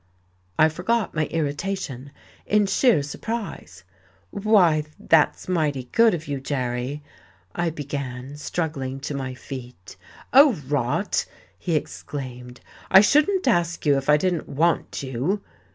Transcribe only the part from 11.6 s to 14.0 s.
exclaimed. "I shouldn't ask you